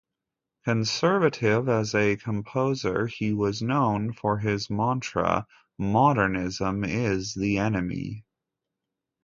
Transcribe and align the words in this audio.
Conservative 0.65 1.69
as 1.69 1.93
a 1.93 2.15
composer, 2.15 3.05
he 3.05 3.33
was 3.33 3.61
known 3.61 4.13
for 4.13 4.39
his 4.39 4.67
mantra, 4.67 5.45
modernism 5.77 6.83
is 6.83 7.35
the 7.35 7.59
enemy. 7.59 8.25